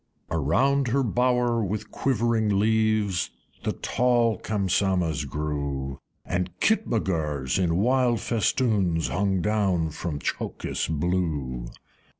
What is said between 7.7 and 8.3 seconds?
wild